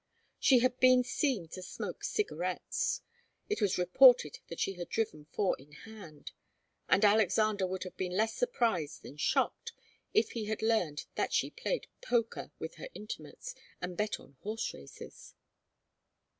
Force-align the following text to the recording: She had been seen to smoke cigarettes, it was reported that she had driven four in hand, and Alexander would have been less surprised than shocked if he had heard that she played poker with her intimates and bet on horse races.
She 0.39 0.57
had 0.61 0.79
been 0.79 1.03
seen 1.03 1.47
to 1.49 1.61
smoke 1.61 2.03
cigarettes, 2.03 3.01
it 3.49 3.61
was 3.61 3.77
reported 3.77 4.39
that 4.47 4.59
she 4.59 4.73
had 4.73 4.89
driven 4.89 5.25
four 5.25 5.55
in 5.59 5.73
hand, 5.73 6.31
and 6.89 7.05
Alexander 7.05 7.67
would 7.67 7.83
have 7.83 7.95
been 7.97 8.17
less 8.17 8.33
surprised 8.33 9.03
than 9.03 9.17
shocked 9.17 9.73
if 10.11 10.31
he 10.31 10.45
had 10.45 10.61
heard 10.61 11.03
that 11.13 11.33
she 11.33 11.51
played 11.51 11.85
poker 12.01 12.51
with 12.57 12.77
her 12.77 12.89
intimates 12.95 13.53
and 13.79 13.95
bet 13.95 14.19
on 14.19 14.37
horse 14.41 14.73
races. 14.73 15.35